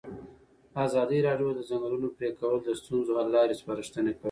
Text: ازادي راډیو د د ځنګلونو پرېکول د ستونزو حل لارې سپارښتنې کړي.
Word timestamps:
ازادي 0.85 1.19
راډیو 1.27 1.49
د 1.53 1.55
د 1.57 1.59
ځنګلونو 1.69 2.07
پرېکول 2.17 2.57
د 2.63 2.69
ستونزو 2.81 3.11
حل 3.17 3.27
لارې 3.35 3.59
سپارښتنې 3.61 4.11
کړي. 4.13 4.19